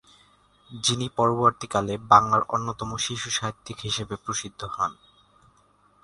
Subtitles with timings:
[0.69, 4.91] যিনি পরবর্তীকালে বাংলার অন্যতম শিশুসাহিত্যিক হিসাবে প্রসিদ্ধ হন।